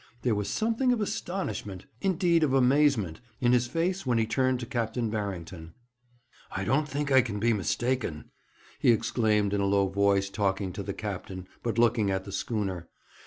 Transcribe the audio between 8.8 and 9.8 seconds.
exclaimed in a